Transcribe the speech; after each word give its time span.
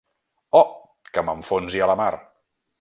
Oh, 0.59 0.63
que 1.17 1.25
m'enfonsi 1.29 1.85
a 1.89 1.93
la 1.95 1.99
mar! 2.03 2.11